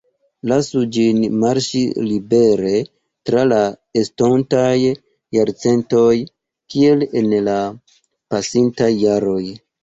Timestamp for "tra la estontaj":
3.29-4.71